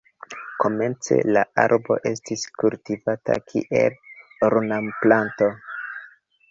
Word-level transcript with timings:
Komence 0.61 1.17
la 1.37 1.43
arbo 1.65 1.99
estis 2.13 2.47
kultivata 2.63 3.39
kiel 3.53 4.01
ornamplanto. 4.51 5.55